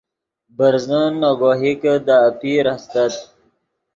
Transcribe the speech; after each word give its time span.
برزن 0.57 1.09
نے 1.21 1.29
گوہکے 1.39 1.93
دے 2.05 2.15
اپیر 2.29 2.65
استت 2.73 3.13